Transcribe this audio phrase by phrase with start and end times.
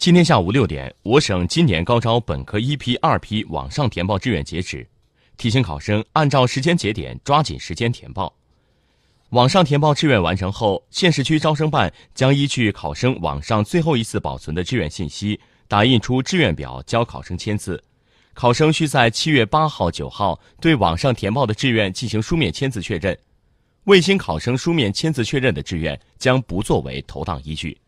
[0.00, 4.88] 今天下午六点我省今年高招本科一批二批网上填报志愿截止
[5.36, 8.34] 提醒考生按照时间节点抓紧时间填报。
[9.28, 17.84] 网上填报志愿完成后县市区招生办将依据考生网上最后一次保存的志愿信息打印出志愿表交考生签字。
[18.32, 23.14] 考生需在七月八号九号对网上填报的志愿进行书面签字确认。
[23.84, 27.78] 未经考生书面签字确认的志愿将不作为投档依据。